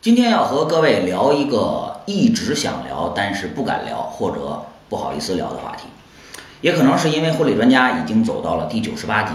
[0.00, 5.88] 今天要和各位聊一个一直想聊但是不敢聊或者不好意思聊的话题，
[6.60, 9.32] 也可能是因为婚礼专家已经走到了第九十八集，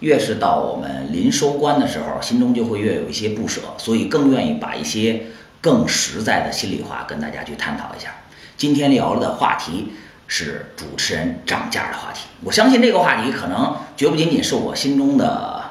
[0.00, 5.22] 越是到我们临收官的时候，心中就会越有一些不舍，所以更愿意把一些
[5.62, 8.10] 更实在的心里话跟大家去探讨一下。
[8.58, 9.94] 今天聊的话题
[10.26, 15.64] 是主持人涨价的话题，我相信这个话题可能绝不仅仅是我心中的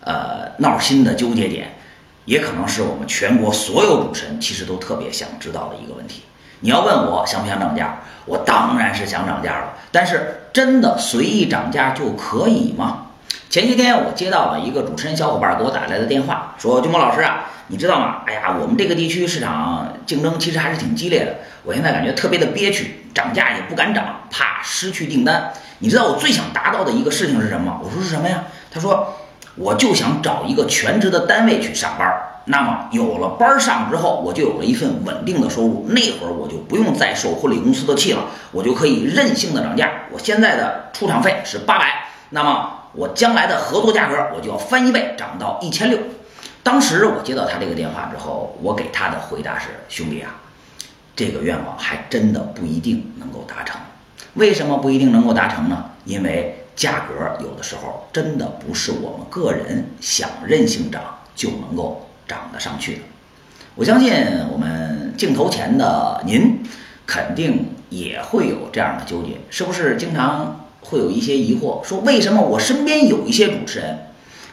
[0.00, 1.77] 呃闹心的纠结点。
[2.28, 6.24] 也可能是我们全国所有主持人其实都特别想知道的一个问题。
[6.60, 9.72] 你要问我想不想涨价，我当然是想涨价了。
[9.90, 13.06] 但是真的随意涨价就可以吗？
[13.48, 18.20] 前些天我接到了一个主持人小伙伴给我打来的电话，说：“军博老师啊，你知道吗？
[18.26, 25.50] 哎呀，我们这个地区市场竞争其实还是挺激烈的，我现在感觉特别的憋屈，涨价也不敢涨，怕失去订单。
[25.78, 27.80] 你知道我最想达到的一个事情是什么吗？
[27.82, 28.44] 我说是什么呀？
[28.70, 29.14] 他说。”
[29.58, 32.08] 我就想找一个全职的单位去上班，
[32.44, 35.84] 那么有了班上之后，我就有了一份稳定的收入。
[35.88, 39.90] 那会儿我就不用再受婚礼公司的气了，我就可以任性的涨价。
[40.12, 45.98] 我现在的出场费是八百，那么我将来的合作价格我就要翻一倍，涨到一千六。
[46.62, 50.36] 当时我接到他这个电话之后，我给他的回答是：兄弟啊，
[51.16, 53.80] 这个愿望还真的不一定能够达成。
[54.34, 55.84] 为什么不一定能够达成呢？
[56.04, 56.64] 因为。
[56.78, 61.02] 价格有的时候真的不是我们个人想任性涨
[61.34, 63.00] 就能够涨得上去的。
[63.74, 64.14] 我相信
[64.52, 66.62] 我们镜头前的您
[67.04, 74.06] 肯定也会有这样的纠结，是不是经常会有一些疑惑，说为什么我身边有一些主持人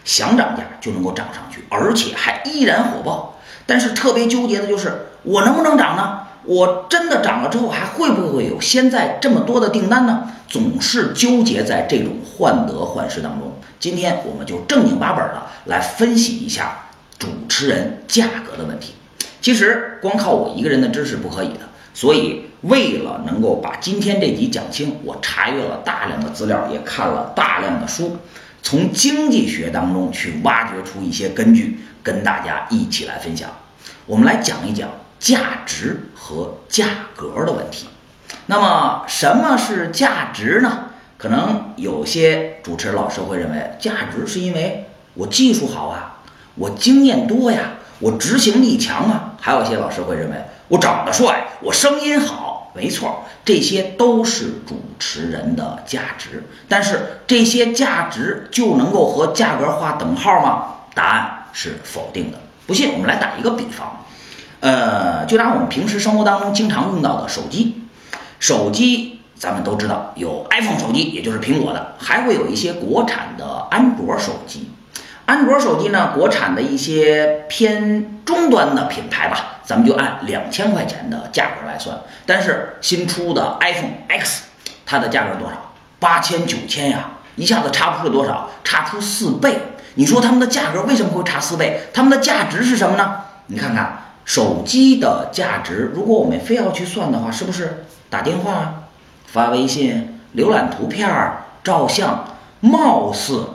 [0.04, 6.25] 想涨价就能够涨上去，而且还依然火爆，但是特别纠结的就是我能不能涨呢？
[6.46, 10.32] 我真的涨了之后，还会不会有现在这么多的订单呢？
[10.48, 13.52] 总是纠结在这种患得患失当中。
[13.80, 16.86] 今天我们就正经八本的来分析一下
[17.18, 18.94] 主持人价格的问题。
[19.42, 21.62] 其实光靠我一个人的知识不可以的，
[21.94, 28.18] 所以为了能够把今天这集讲清，我查阅了大量的资料，也看了大量的书，
[28.62, 33.50] 从经济学当中去挖掘出一些根据，跟大家一起来分享。
[34.06, 34.90] 我们来讲一讲。
[35.26, 37.88] 价值和价格的问题，
[38.46, 40.90] 那么什么是价值呢？
[41.18, 46.18] 可能有些主持人老师会认为，价值是因为我技术好啊，
[46.54, 49.34] 我经验多呀，我执行力强啊。
[49.42, 50.36] 还有些老师会认为，
[50.68, 52.72] 我长得帅，我声音好。
[52.76, 56.44] 没错，这些都是主持人的价值。
[56.70, 60.66] 但是这些价值就能够和价格划等号吗？
[60.94, 62.38] 答案是否定的。
[62.68, 64.05] 不信，我们来打一个比方。
[64.66, 67.84] 呃，就拿我们平时生活当中经常用到的手机，
[68.40, 74.72] 手机咱们都知道有 iPhone 手机，也就是苹果的，还会有一些国产的安卓手机。
[75.28, 81.96] 安卓手机呢，国产的一些偏中端的品牌吧，咱们就按两千块钱的价格来算。
[82.26, 84.46] 但是新出的 iPhone X，
[84.84, 85.74] 它的价格多少？
[86.00, 88.50] 八千九千呀，一下子差不出了多少？
[88.64, 89.60] 差出四倍。
[89.94, 91.82] 你说他们的价格为什么会差四倍？
[91.94, 93.18] 他们的价值是什么呢？
[93.46, 94.02] 你看看。
[94.26, 98.84] 手机的价值，如果我们非要去算的话，是不是打电话、
[99.28, 101.08] 发微信、浏览图片、
[101.64, 102.26] 照相，
[102.60, 103.46] 貌似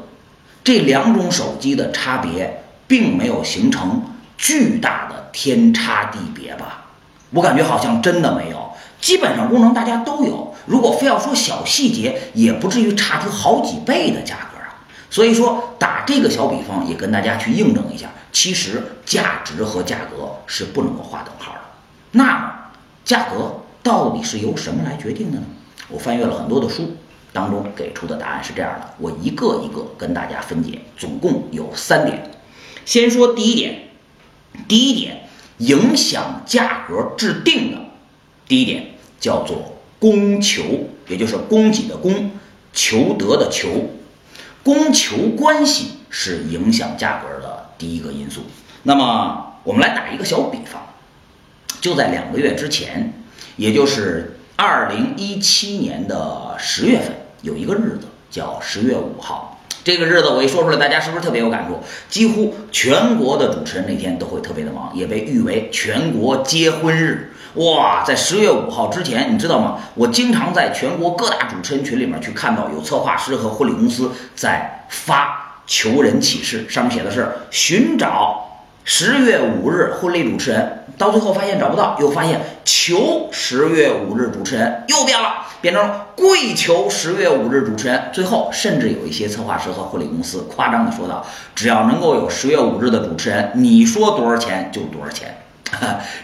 [0.63, 4.03] 这两种手机的差别并没有形成
[4.39, 6.87] 巨大的天差地别吧？
[7.33, 8.71] 我感觉好像真的没有，
[9.01, 10.55] 基本上功能大家都有。
[10.67, 14.87] 如果非要说小细节，也不至于差出好几倍的价格啊。
[15.09, 18.10] 所以说，打这个小比方，也跟大家去印证一下。
[18.33, 21.61] 其实价值和价格是不能够划等号的。
[22.13, 22.71] 那，
[23.05, 25.45] 价格到底是由什么来决定的呢？
[25.89, 26.97] 我翻阅了很多的书，
[27.33, 28.95] 当中给出的答案是这样的。
[28.99, 32.31] 我一个一个跟大家分解，总共有三点。
[32.85, 33.89] 先说第一点，
[34.69, 37.79] 第一点影响价格制定的，
[38.47, 40.63] 第一点叫做供求，
[41.09, 42.31] 也就是供给的供，
[42.73, 43.91] 求得的求，
[44.63, 47.70] 供求关系是影响价格的。
[47.81, 48.43] 第一个因素，
[48.83, 50.83] 那么我们来打一个小比方，
[51.81, 53.15] 就在两个月之前，
[53.57, 59.59] 也就是二零一七年的十月份，有一个日子叫十月五号。
[59.83, 61.81] 这个日子我一说出来，大家是不是特别有感触？
[62.11, 67.33] 几乎全国的主持人那天都会特别的忙，也被誉为全国结婚日。
[67.55, 69.81] 哇，在十月五号之前，你知道吗？
[69.95, 75.50] 我经常在全国各大主持人群里面去看到有策划师和婚礼公司在发。
[75.71, 78.45] 求人启事上面写的是寻找
[78.83, 88.11] 十月五日婚礼主持人，到最后发现找不到，又发现求十月五日主持人，又变了，变成跪求十月五日主持人。
[88.13, 91.25] 最后甚至有一些策划师和婚礼公司夸张的说道
[91.55, 95.37] ：“只要能够有十月五日的主持人，你说多少钱就多少钱。”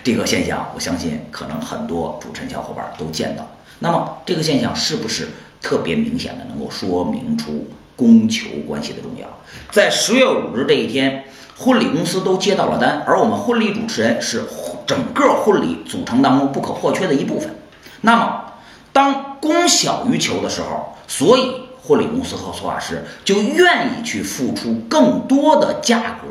[0.02, 3.48] 这个现象，我相信可能很多主持人小伙伴都见到。
[3.78, 5.28] 那么这个现象是不是
[5.62, 7.64] 特别明显的能够说明出
[7.96, 9.26] 供求关系的重要？
[9.72, 11.24] 在十月五日这一天，
[11.58, 14.44] 婚礼公司都接到了单，而我们婚礼主持人是
[14.86, 17.56] 整个婚礼组成当中不可或缺的一部分。
[18.02, 18.44] 那么，
[18.92, 26.28] 当供小于求的时候，所以婚礼公司和策划师就愿意去付出更多的价格，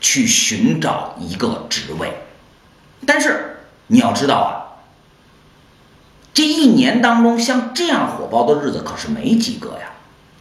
[0.00, 2.12] 去寻找一个职位。
[3.06, 3.58] 但是
[3.88, 4.50] 你要知道啊。
[6.34, 9.91] 这一年当中，像这样火爆的日子可是没几个呀。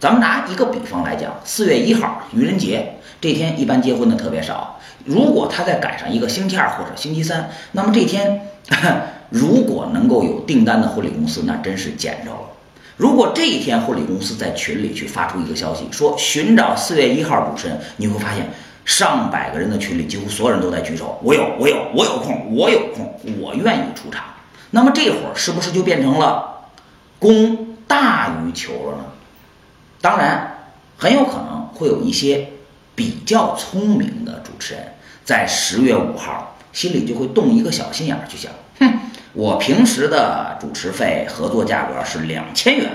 [0.01, 4.79] 咱们拿一个比方来讲，四月一号愚人节这天，一般结婚的特别少。
[5.05, 8.47] 如果他再赶上一个星期二或者星期三，那么这天
[9.29, 12.39] 如果能够有订单的婚礼公司，那真是捡着了。
[12.97, 18.49] 如果这一天婚礼公司在群里去发出一个消息，说寻找四月一号主持人，你会发现
[18.83, 24.23] 上百个人的群里，几乎所有人都在举手，我有，我有，我有空，我有空，我愿意出场。
[24.71, 26.63] 那么这会儿是不是就变成了
[27.19, 29.03] 供大于求了呢？
[30.01, 30.65] 当然，
[30.97, 32.49] 很有可能会有一些
[32.95, 34.93] 比较聪明的主持人，
[35.23, 38.91] 在十月五号心里就会动一个小心眼儿，去想：哼，
[39.33, 42.89] 我平时的主持费合作价格是两千元，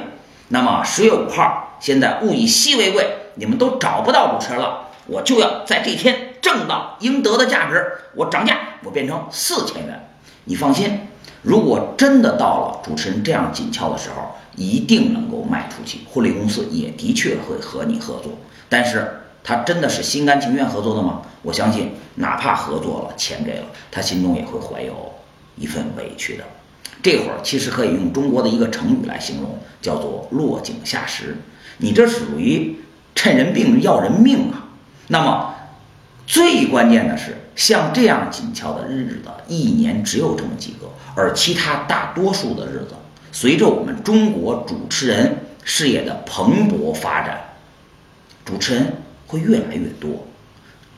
[0.49, 3.06] 那么十月五号现在物以稀为贵，
[3.37, 10.08] 你们都找不到主持人了，我就要在这天挣到应得的价值，我涨价，我变成四千元。
[10.44, 11.06] 你放心。
[11.46, 16.00] 如果真的到了主持人这样紧俏的时候，一定能够卖出去。
[16.10, 18.32] 婚礼公司也的确会和你合作，
[18.69, 21.22] 但是他真的是心甘情愿合作的吗？
[21.43, 25.12] 我相信，哪怕合作了，钱给了，他心中也会怀有
[25.54, 26.43] 一份委屈的。
[27.00, 31.37] 这会儿其实可以用中国的一个成语来形容，叫做落井下石。
[31.78, 32.81] 你这属于
[33.14, 34.66] 趁人病要人命啊！
[35.06, 35.52] 那么。
[36.28, 42.94] 最关键的是，像这样紧俏的日子，一年只有这么几个，而其他大多数的日子，
[43.32, 47.40] 随着我们中国主持人事业的蓬勃发展，
[48.44, 50.26] 主持人会越来越多，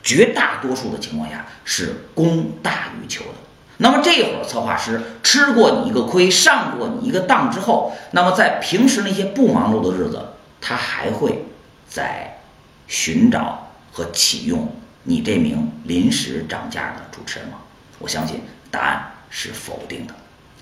[0.02, 3.30] 绝大多数的情况下是供大于求的。
[3.76, 10.20] 那么这会儿策划师吃过你一个亏，上过你一个当之后，那么在平时那些不忙碌的日子，
[10.60, 11.44] 他还会
[11.88, 12.40] 在
[12.88, 14.74] 寻找和启用。
[15.04, 17.58] 你这名临时涨价的主持人吗？
[18.00, 20.14] 我相信答案是否定的。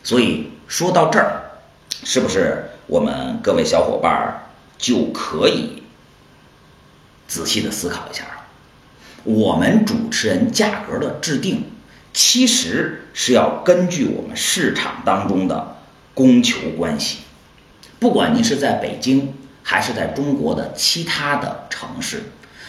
[0.02, 1.42] 所以说到这儿，
[2.04, 5.82] 是不是我们各位小伙伴就可以
[7.26, 8.30] 仔细的思考一下了？
[9.24, 11.64] 我们主持人价格的制定，
[12.12, 15.78] 其实是要根据我们市场当中的
[16.14, 17.18] 供求关系。
[17.98, 19.34] 不管您是在北京，
[19.64, 22.22] 还是在中国的其他的城市。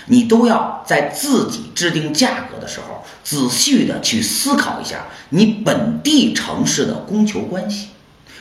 [0.07, 7.89] 你都要在自己制定价格的时候，仔细的去思考一下你本地城市的供求关系。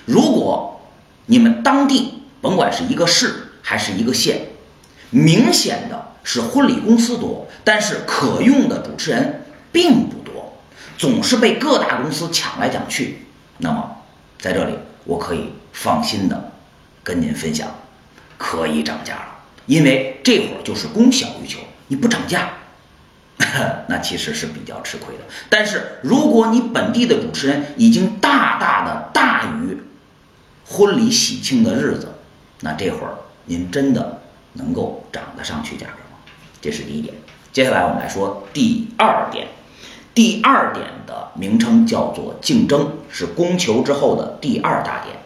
[0.04, 0.80] 如果
[1.26, 4.46] 你们当地甭管是一个市还是一个县，
[5.10, 10.56] 明显的是婚礼公司多，但是可用的主持人并不多，
[10.96, 13.26] 总是被各大公司抢来抢去，
[13.58, 13.96] 那么
[14.38, 16.52] 在这里我可以放心的
[17.02, 17.68] 跟您分享，
[18.38, 19.35] 可以涨价了。
[19.66, 21.58] 因为这会儿就是供小于求，
[21.88, 22.50] 你不涨价，
[23.88, 25.24] 那其实是比较吃亏的。
[25.48, 29.78] 但是如果你本地的主持人已经大大的大于
[30.68, 32.14] 婚礼喜庆的日子，
[32.60, 34.22] 那这会儿您真的
[34.54, 36.18] 能够涨得上去价格吗？
[36.60, 37.14] 这是第一点。
[37.52, 39.48] 接下来我们来说第二点，
[40.14, 45.16] 第二点的名称叫做竞争，是供求之后的第二大点。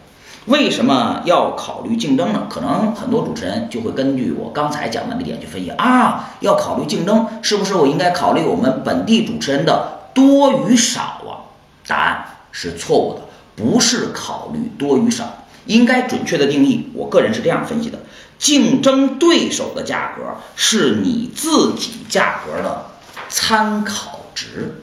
[0.45, 2.47] 为什么要考虑竞争呢？
[2.49, 11.45] 可能很多主持人就会根据我刚才讲的那点去分析啊，要考虑竞争，是不是我应该考虑我们本地主持人的多与少啊？
[11.87, 13.21] 答案是错误的，
[13.55, 16.89] 不是考虑多与少，应该准确的定义。
[16.95, 17.99] 我个人是这样分析的：
[18.39, 20.23] 竞争对手的价格
[20.55, 22.87] 是你自己价格的
[23.29, 24.81] 参考值。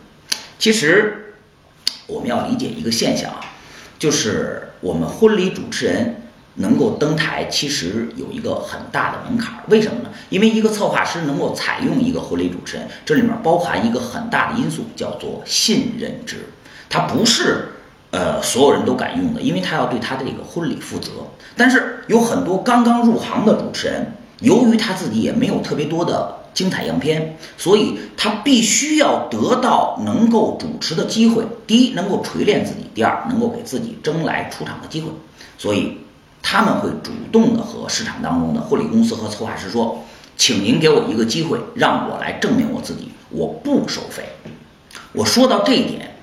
[0.58, 1.34] 其实
[2.06, 3.40] 我们要理解一个现象啊，
[3.98, 4.62] 就是。
[4.80, 6.22] 我们婚礼主持人
[6.54, 9.64] 能够登台，其实有一个很大的门槛儿。
[9.66, 10.10] 为什么呢？
[10.30, 16.36] 因为一个策划师能够采用一个婚礼主持人，这里面包含一个很大的因素，叫做信任值。
[16.88, 17.70] 他不是
[18.12, 21.10] 呃所有人都敢用的，因为他要对他的这个婚礼负责。
[21.56, 24.12] 但是有很多刚刚入行的主持人，
[24.42, 26.37] 由于他自己也没有特别多的。
[26.58, 31.44] 精彩样片，所以他必须要得到能够主持的机会。
[31.68, 35.08] 第一，能够锤炼自己；第二，能够给自己争来出场的机会。
[35.56, 35.98] 所以
[36.42, 40.02] 他们会主动的和市场当中的婚礼公司和策划师说
[40.36, 44.24] ：“请您给我一个机会，让我来证明我自己，我不收费。”
[45.14, 46.16] 我说到这一点，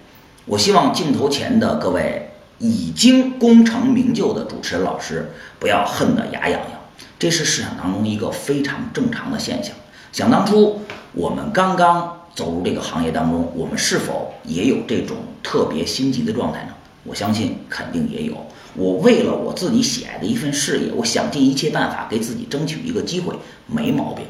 [0.43, 6.79] 我希望镜头前的各位已经功成名就的主持人老师不要恨得牙痒痒，
[7.17, 9.73] 这是市场当中一个非常正常的现象。
[10.15, 10.79] 想当初
[11.11, 16.69] 我们刚刚走入这个行业当中，我们是否也有这种特别心急的状态呢？
[17.03, 18.33] 我相信肯定也有。
[18.75, 23.35] 我为了我自己喜爱的一份事业，我想尽一切办法给自己争取一个机会，
[23.67, 24.25] 没毛病。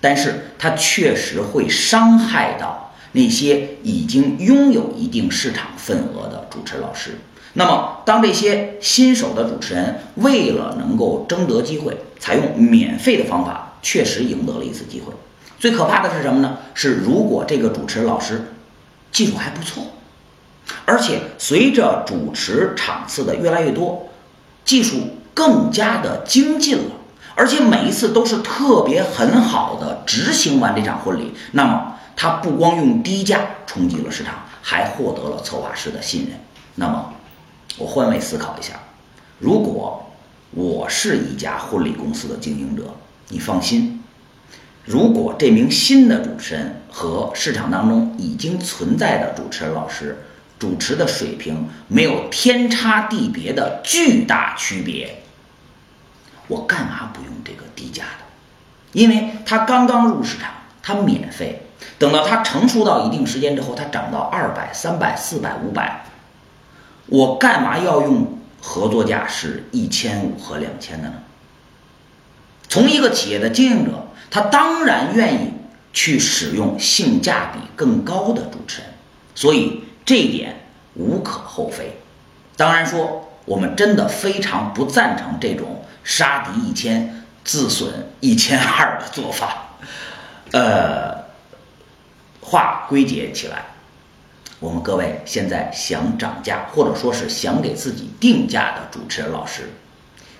[0.00, 7.18] 但是它确实会伤害到那些已经拥有一定市场份额的主持老师。
[7.52, 15.12] 那么，当这些新手的主持人为了能够争得机会，采用免费的方法，确实赢得了一次机会。
[15.60, 16.58] 最可怕的是什么呢？
[16.74, 18.52] 是如果这个主持老师
[19.12, 19.84] 技术还不错。
[20.84, 24.08] 而且随着主持场次的越来越多，
[24.64, 24.96] 技术
[25.32, 26.90] 更加的精进了，
[27.36, 31.32] 而且每一次都是特别很好的执行完这场婚礼。
[31.52, 36.40] 那么他不光用低价冲击了市场，还获得了策划师的信任。
[36.74, 37.12] 那么
[37.78, 38.80] 我换位思考一下，
[39.38, 40.04] 如果
[40.50, 42.82] 我是一家婚礼公司的经营者，
[43.28, 44.02] 你放心，
[44.84, 50.18] 如果这名新的主持人和市场当中已经存在的主持人老师。
[50.58, 55.22] 主持的水平没有天差地别的巨大区别，
[56.48, 58.24] 我干嘛不用这个低价的？
[58.92, 60.50] 因为他刚刚入市场，
[60.82, 61.60] 他免费。
[61.98, 66.06] 等到它成熟到一定时间之后，它涨到二百、三百、四百、五百，
[67.04, 71.14] 我干嘛要用合作价是一千五和两千的呢？
[72.68, 75.52] 从一个企业的经营者，他当然愿意
[75.92, 78.90] 去使用性价比更高的主持人，
[79.34, 79.82] 所以。
[80.06, 80.54] 这一点
[80.94, 81.98] 无可厚非，
[82.56, 89.66] 当然说我们真的非常不赞成这种杀敌一千自损一千二的做法。
[90.52, 91.24] 呃，
[92.40, 93.64] 话归结起来，
[94.60, 99.68] 我们各位现在想涨价或者说是想给自己定价的主持人老师，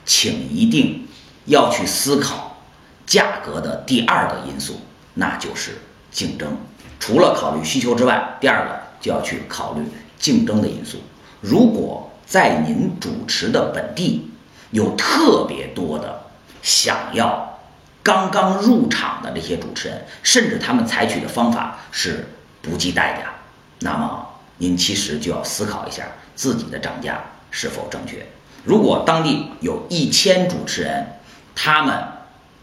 [0.05, 1.09] 请一定
[1.47, 2.59] 要去思考
[3.07, 4.81] 价格的第二个因素，
[5.15, 5.79] 那就是
[6.11, 6.57] 竞争。
[7.01, 8.87] 除了考虑需求之外，第二个。
[8.99, 9.83] 就要去考虑
[10.19, 10.99] 竞争的因素。
[11.41, 14.33] 如果在您主持的本地
[14.71, 16.23] 有特别多的
[16.63, 17.61] 想要
[18.03, 22.27] 刚刚入场的这些主持人，甚至他们采取的方法是
[22.63, 23.31] 不计代价，
[23.81, 24.27] 那么
[24.57, 28.27] 您其实就要思考一下自己的涨价是否正确。
[28.65, 31.07] 如果当地有一千主持人，
[31.57, 32.05] 他们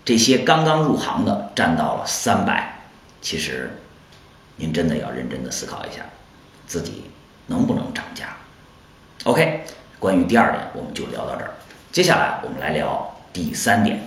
[0.05, 2.79] 这些刚刚入行的占到了三百，
[3.21, 3.77] 其实
[4.55, 6.03] 您真的要认真的思考一下。
[6.65, 7.03] 自己
[7.47, 8.27] 能不能涨价
[9.25, 9.65] ？OK，
[9.99, 11.51] 关于第二点，我们就聊到这儿。
[11.91, 13.99] 接下来我们来聊第三点。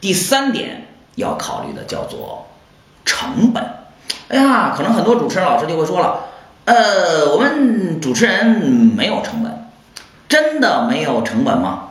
[0.00, 0.86] 第三点
[1.16, 2.46] 要考虑的叫做
[3.04, 3.64] 成本。
[4.28, 6.26] 哎呀，可能很多主持人老师就会说了，
[6.66, 9.68] 呃，我们主持人没有成本，
[10.28, 11.87] 真的没有成本吗？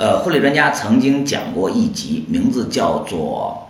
[0.00, 3.68] 呃，婚礼专家曾经讲过一集，名字叫做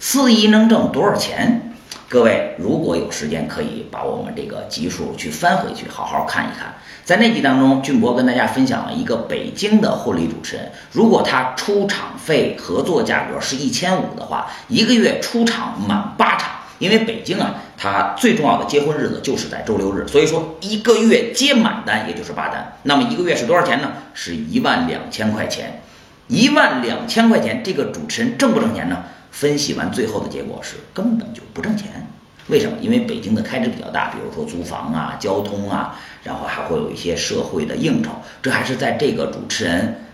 [0.02, 1.72] 《四亿能挣多少钱》。
[2.08, 6.76] 各位，如果有时间，可以把我们这个集数去翻回去，好好看一看。
[7.04, 16.52] 在那集当中，俊博跟大家分享了一个北京的婚礼主持人，如果他出场费合作价格是一千五的话，一个月出场满八场。
[16.78, 22.76] 因为北京啊，他最重要的结婚日子就是在周六日，所以说一个月接满单也就是八单。
[22.82, 23.92] 那么一个月是多少钱呢？
[24.12, 25.80] 是一万两千块钱。
[26.26, 29.02] 一万两千块钱，这个主持人挣不挣钱呢？
[29.30, 32.06] 分析完最后的结果是根本就不挣钱，
[32.48, 32.76] 为什么？
[32.82, 38.10] 因为北京的开支比较大，比如说租房啊、交通啊，然后还会有一些社会的应酬，
[38.42, 40.04] 这还是在这个主持人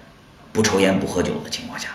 [0.53, 1.89] 不抽烟不喝酒的情况下，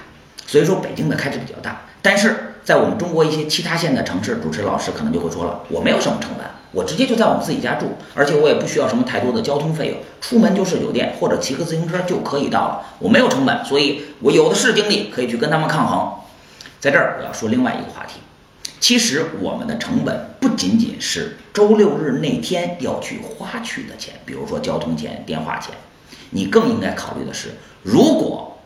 [0.45, 1.83] 所以说北京的开支比较大。
[2.01, 16.13] 但是在我们中国一些其他县的城市，主持老师可能就会说了，我没有什么成本，我直接就在我们自己家住，而且我也不需要什么太多的交通费用，出门就是酒店或者骑个自行车就可以到了，我没有成本，所以我有的是精力可以去跟他们抗衡。
[16.79, 18.19] 在这儿我要说另外一个话题，
[18.79, 25.73] 其实我们的成本不仅仅是周六日那天要去花去的钱，比如说交通钱、电话钱，
[26.29, 27.49] 你更应该考虑的是，
[27.83, 28.57] 如果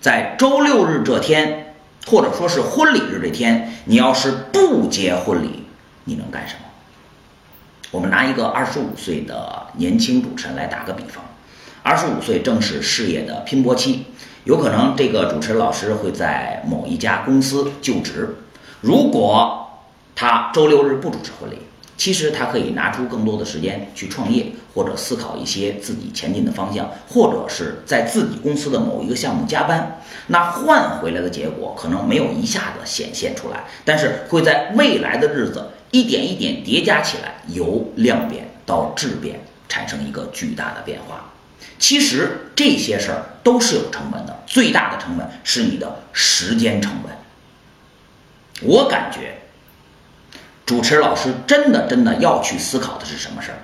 [0.00, 1.63] 在周六日这天，
[2.06, 5.64] 或者说是婚礼日这天，你要是不接婚礼，
[6.04, 6.60] 你能干什么？
[7.90, 11.24] 我们拿一个二十五岁的年轻主持人来打个比方，
[11.82, 14.06] 二十五岁正是事业的拼搏期。
[14.44, 18.36] 有可能这个主持人老师会在某一家公司就职，
[18.82, 19.70] 如果
[20.14, 21.58] 他周六日不主持婚礼，
[21.96, 30.00] 其实他可以拿出更多的时间去创业，或者思考一些自己前进的方向，或者是在自己公司的某一个项目加班。
[30.26, 41.30] 那换回来的结果可能没有一下子显现出来，但是会在未来的日子一点一点叠加起来，由量变到质变，产生一个巨大的变化。
[41.78, 47.12] 其实这些事儿都是有成本的，最大的成本是你的时间成本。
[48.62, 49.36] 我感觉，
[50.66, 53.58] 主持老师真的真的要去思考的是什么事儿？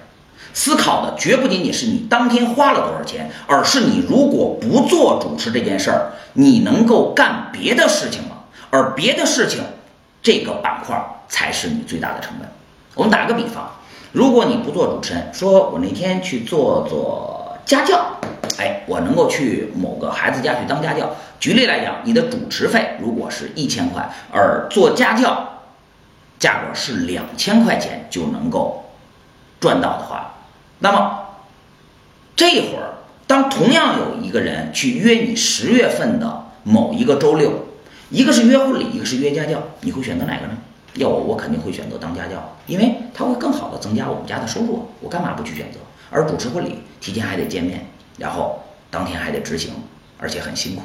[0.53, 8.37] 思考的绝不仅仅是你当天花了多少钱，而是你如果不做主持这件事儿，你能够干别的事情吗？
[8.69, 9.63] 而别的事情，
[10.23, 12.49] 这个板块才是你最大的成本。
[12.95, 13.71] 我们打个比方，
[14.13, 18.05] 如果你不做主持人，说我那天去做做家教，
[18.59, 21.09] 哎，我能够去某个孩子家去当家教。
[21.39, 25.50] 举例来讲，你的主持费如果是一千块，而做家教
[26.41, 28.87] 价格是两千块钱就能够
[29.61, 30.35] 赚到的话，
[30.81, 31.21] 那么
[32.35, 32.95] 这会儿
[33.29, 37.67] 当同样有一个人去约你十月份的某一个周六。
[38.09, 40.59] 一个是约婚礼，一个是约家教，你会选择哪个呢？
[40.95, 44.91] 要我，我肯定会选择当家教，因为它会更好的增加我们家的收入。
[44.99, 45.79] 我干嘛不去选择？
[46.11, 47.87] 而主持婚礼，提前还得见面，
[48.19, 49.75] 然后当天还得执行，
[50.19, 50.83] 而且很辛苦。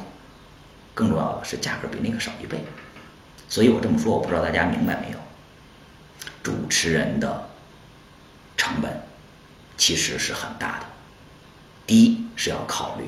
[0.94, 2.58] 更重要的是，价格比那个少一倍。
[3.48, 5.18] 所以我这么说，我不知道大家明白没有？
[6.76, 7.48] 持人的
[8.54, 9.00] 成本
[9.78, 10.86] 其实是很大的。
[11.86, 13.04] 第一是要考虑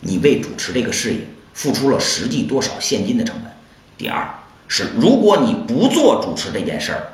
[0.00, 1.20] 你为主持这个事业。
[1.52, 3.52] 付出了实际多少现金的成本？
[3.96, 4.28] 第二
[4.66, 7.12] 是，如果你不做主持这件事儿，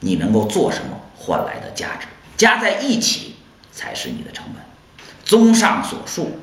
[0.00, 2.06] 你能够做什么换来的价值？
[2.38, 3.34] 加在一起
[3.70, 4.62] 才是你的成本。
[5.26, 6.38] 综上所述，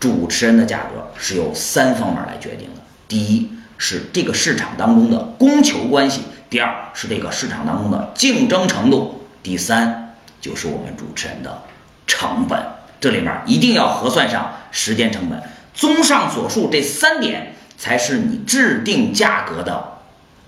[0.00, 6.22] 主持人的价格是由三方面来决定的：第一是这个市场当中的供求关系；
[6.52, 11.62] 第二是这个市场当中的竞争程度；第三就是我们主持人的
[12.06, 12.62] 成本。
[13.00, 15.42] 这里面一定要核算上时间成本。
[15.72, 19.94] 综上所述，这三点才是你制定价格的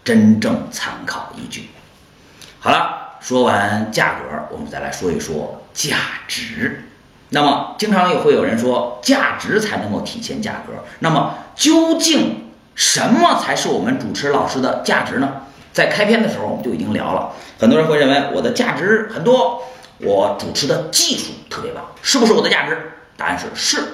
[0.05, 1.71] 真正参考依据。
[2.61, 5.97] 好了，说完价格，我们再来说一说价
[6.29, 6.85] 值。
[7.31, 10.85] 那么，经常也会有人说，价值才能够体现价格。
[10.99, 15.41] 那么，究竟什么才是我们主持老师的价值呢？
[15.75, 17.33] 在开篇的时候，我们就已经聊了。
[17.59, 19.61] 很多人会认为我的价值很多，
[19.99, 22.93] 我主持的技术特别棒，是不是我的价值？
[23.17, 23.85] 答案是是。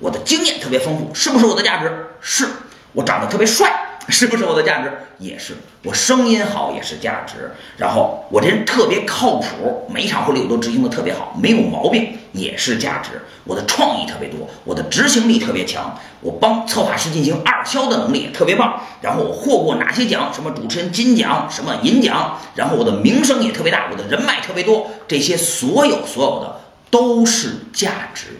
[0.00, 2.06] 我的经验特别丰富，是不是我的价值？
[2.20, 2.48] 是
[2.92, 3.70] 我长得特别帅，
[4.08, 4.92] 是不是我的价值？
[5.18, 7.52] 也是我声音好，也是价值。
[7.76, 13.20] 然后我这人特别靠谱，每一场婚礼我都执行的特别好，没有毛病，也是价值。
[13.44, 18.80] 我的创意特别多，我的执行力特别强，我帮策划师进行二销的能力也特别棒。
[19.02, 20.32] 然后我获过哪些奖？
[20.32, 22.38] 什么主持人金奖，什么银奖。
[22.54, 24.90] 然后我的名声也特别大，我的人脉特别多。
[25.06, 26.60] 这些所有所有的
[26.90, 28.38] 都是价值，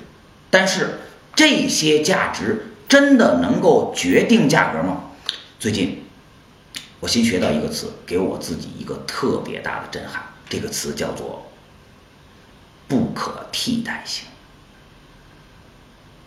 [0.51, 1.01] 但是。
[1.33, 5.05] 这些价值真的能够决定价格吗？
[5.61, 6.03] 最近
[7.01, 10.23] 我新学到一个词，给我自己一个特别大的震撼。
[10.49, 11.53] 这个词叫做
[12.89, 14.25] “不可替代性”。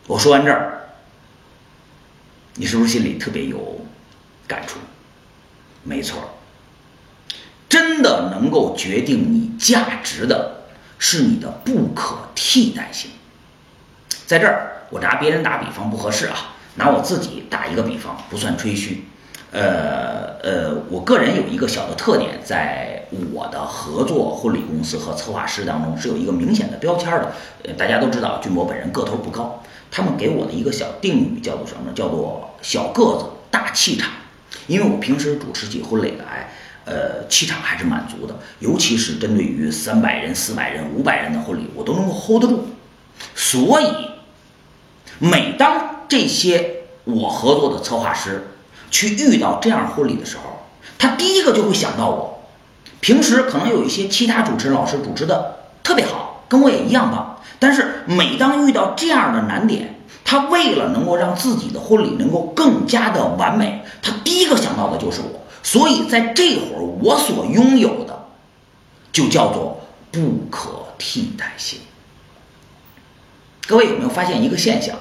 [0.05, 0.89] 我说完这儿，
[2.53, 3.83] 你是不是心里特别有
[4.47, 4.77] 感触？
[5.81, 6.37] 没错，
[7.67, 10.65] 真的能够决定你价值的
[10.99, 13.09] 是你的不可替代性。
[14.27, 14.69] 在这儿。
[14.91, 19.05] 我拿别人打比方不合适啊，拿我自己打一个比方不算吹嘘。
[19.53, 27.31] 呃呃，我个人有一个小的特点，在我的合作婚礼公司和策划师当中是有一个明显的标签的。
[27.63, 29.61] 呃，大家都知道，俊博本人个头不高，
[29.91, 31.93] 他们给我的一个小定语叫做什么？
[31.93, 34.09] 叫做小个子大气场。
[34.65, 36.49] 因为我平时主持起婚礼来，
[36.85, 42.65] 呃，气场还是蛮足的，尤其是针对于三百人、四百人、五百人的婚礼，我都能够 hold 得住。
[43.35, 43.85] 所以。
[45.19, 48.52] 每当这些我合作的策划师
[48.93, 50.43] 去遇到这样婚礼的时候，
[50.99, 52.43] 他第一个就会想到我。
[53.01, 57.41] 平时可能有一些其他主持人老师主持的特别好，跟我也一样棒。
[57.57, 65.41] 但是每当遇到这样的难点，他为了能够让自己的婚礼能够更加的完美，他第一个想到的就是我。
[65.63, 68.27] 所以在这会儿，我所拥有的
[69.11, 71.79] 就叫做不可替代性。
[73.65, 74.95] 各位有没有发现一个现象？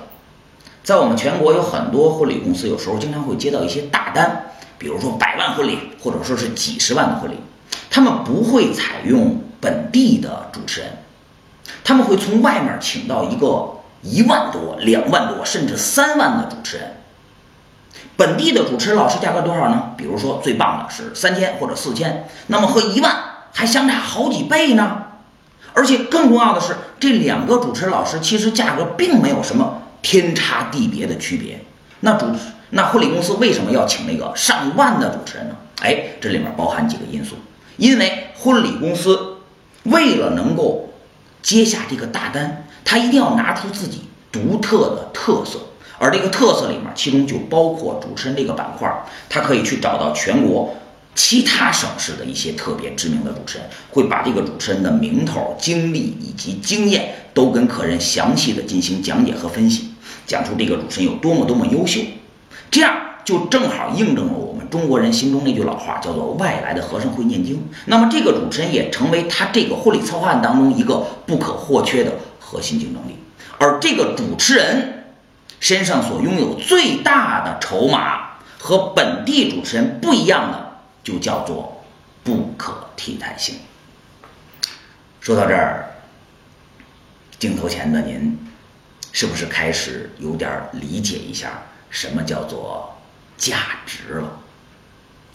[0.82, 4.46] 在我们全国有很多婚礼公司，有时候经常会接到一些大单，
[4.78, 7.36] 比如说百万婚礼，或者说是几十万的婚礼，
[7.88, 10.90] 他们不会采用本地的主持人，
[11.84, 13.70] 他们会从外面请到一个
[14.02, 16.96] 一万多、两万多，甚至三万的主持人。
[18.16, 19.92] 本地的主持人老师价格多少呢？
[19.96, 23.14] 比如说最棒的是三千或者四千，那么和一万
[23.52, 25.04] 还相差好几倍呢。
[25.74, 31.64] 而且更重要的是，这两个主持人老师其实价格并没有什么天差地别的区别。
[32.00, 32.26] 那主
[32.70, 35.56] 那婚礼公司为什么要请那个上万的主持人呢？
[35.80, 37.36] 哎，这里面包含几个因素。
[37.76, 39.36] 因为婚礼公司
[39.84, 40.90] 为了能够
[41.40, 45.58] 接下这个大单，他一定要拿出自己独特的特色，
[45.98, 48.90] 而这个特色里面，其中就包括主持人这个板块，
[49.28, 50.74] 他可以去找到全国
[51.14, 59.91] 其他省市的一些特别知名的主持人，会把这个主持人的名头、经历以及经验都跟客人详细的进行讲解和分析，
[60.32, 62.00] 讲出这个主持人有多么多么优秀，
[62.70, 62.96] 这样。
[63.24, 67.62] 就正好印证了我们中国人心中那句老话，叫做“外来的和尚会念经”。
[67.86, 73.16] 那么，这个主持人也成为他这个婚礼策划案当中一个不可或缺的核心竞争力。
[73.58, 75.04] 而这个主持人
[75.60, 81.84] 身上所拥有最大的筹码和本地主持人不一样的，就叫做
[82.24, 83.54] 不可替代性。
[85.20, 85.94] 说到这儿，
[87.38, 88.36] 镜头前的您
[89.12, 92.88] 是不是开始有点理解一下什么叫做？
[93.38, 94.38] 价值了。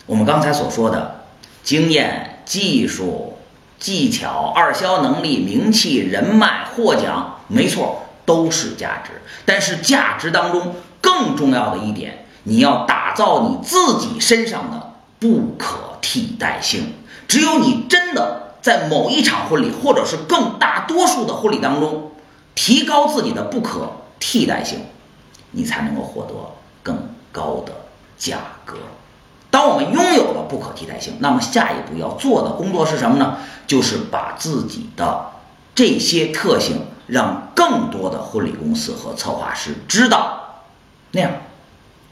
[0.05, 1.25] 我们刚才所说的
[1.61, 3.37] 经验、技术、
[3.77, 9.11] 技巧、二销能力、名气、人脉、获奖，没错，都是价值。
[9.43, 16.93] 但是价值当中更重要的一点，你要打造你自己身上的不可替代性。
[17.27, 22.13] 只有你真的在某一场婚礼，或者是更大多数的婚礼当中，
[22.57, 24.79] 提高自己的不可替代性，
[25.51, 26.33] 你才能够获得
[26.81, 26.97] 更
[27.31, 27.71] 高的。
[28.17, 28.77] 价格，
[29.51, 33.37] 当我们拥有了不可替代性，那么下一步要做的工作是什么呢？
[33.67, 35.27] 就是把自己的
[35.75, 40.63] 这些特性让更多的婚礼公司和策划师知道，
[41.11, 41.31] 那样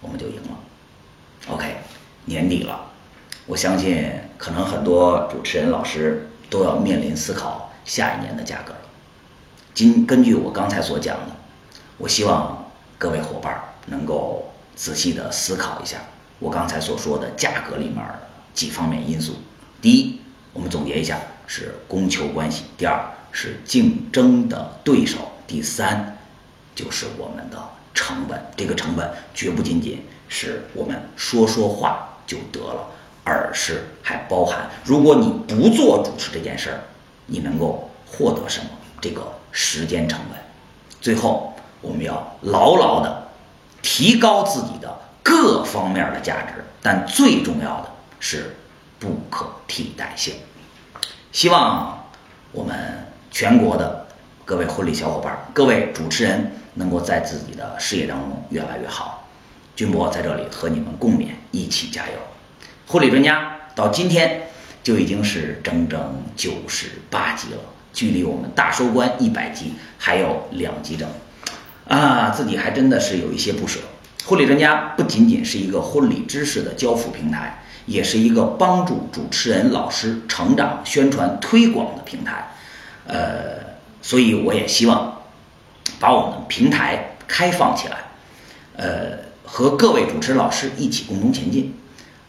[0.01, 1.51] 我们就赢了。
[1.51, 1.77] OK，
[2.25, 2.79] 年底了，
[3.47, 8.75] 我相信可能很多主持人老师都要面临思考下一年的价格。
[9.76, 11.36] 今根据我刚才所讲的，
[11.98, 14.44] 我希望各位伙伴能够。
[14.78, 16.00] 仔细的思考一下，
[16.38, 18.06] 我刚才所说的价格里面
[18.54, 19.36] 几方面因素。
[19.82, 20.20] 第一，
[20.52, 26.18] 我们总结一下是供求关系；第二是竞争的对手；第三
[26.76, 27.58] 就是我们的
[27.94, 28.38] 成本。
[28.58, 32.86] 这个成本绝不仅仅是我们说说话就得了，
[33.24, 36.82] 而是还包含如果你不做主持这件事儿，
[37.28, 38.68] 你能够获得什么？
[39.01, 40.39] 这个时间成本。
[41.01, 43.23] 最后，我们要牢牢的。
[43.88, 48.55] 提高自己的各方面的价值，但最重要的是
[48.97, 50.34] 不可替代性。
[51.31, 52.03] 希望
[52.51, 54.08] 我们全国的
[54.43, 59.27] 各位婚礼小伙伴、各位主持人能够在自己的事业当中越来越好。
[59.75, 62.13] 军博在这里和你们共勉，一起加油！
[62.88, 64.49] 婚礼专家到今天
[64.81, 67.60] 就已经是整整九十八集了，
[67.95, 71.10] 距离我们大收官一百集还有两集整。
[71.88, 73.79] 啊，自己还真的是有一些不舍。
[74.25, 82.51] 婚礼专家不仅仅是一个婚礼知识的交付平台，也是一个帮助主持人老师成长、宣传、推广的平台。
[83.08, 85.21] 呃，所以我也希望
[85.99, 87.97] 把我们平台开放起来，
[88.77, 91.75] 呃，和各位主持老师一起共同前进。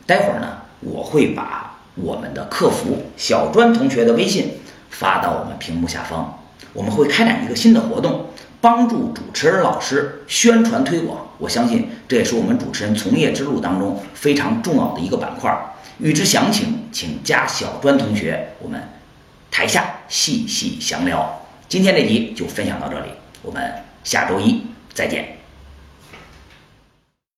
[0.04, 4.58] 待会儿呢，我会把我们的客服小专同学的微信
[4.90, 6.38] 发到我们屏幕下方，
[6.72, 8.26] 我们会开展一个新的活动。
[8.58, 15.56] 帮助主持人老师宣传推广，我相信这也是我们主持人从业之路当中非常重要的一个板块。
[15.98, 18.82] 欲知详情，请加小专同学，我们
[19.50, 21.42] 台下细细详聊。
[21.68, 23.10] 今天这集就分享到这里，
[23.42, 23.72] 我们
[24.02, 25.35] 下周一再见。